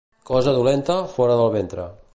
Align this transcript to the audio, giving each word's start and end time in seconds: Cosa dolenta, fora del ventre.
Cosa 0.29 0.55
dolenta, 0.55 0.97
fora 1.17 1.37
del 1.43 1.53
ventre. 1.59 1.89